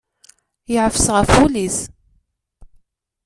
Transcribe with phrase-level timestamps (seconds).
[0.73, 1.77] Yeɛfes ɣef wul-is.